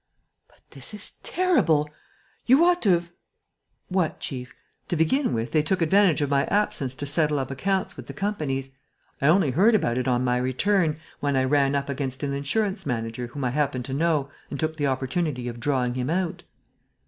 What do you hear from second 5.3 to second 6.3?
with, they took advantage of